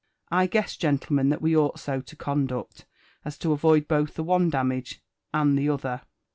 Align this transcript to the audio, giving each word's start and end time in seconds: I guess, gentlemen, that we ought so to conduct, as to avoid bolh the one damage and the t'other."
I 0.31 0.47
guess, 0.47 0.77
gentlemen, 0.77 1.29
that 1.29 1.43
we 1.43 1.55
ought 1.55 1.79
so 1.79 2.01
to 2.01 2.15
conduct, 2.15 2.87
as 3.23 3.37
to 3.37 3.51
avoid 3.51 3.87
bolh 3.87 4.11
the 4.11 4.23
one 4.23 4.49
damage 4.49 4.99
and 5.31 5.55
the 5.55 5.67
t'other." 5.67 6.01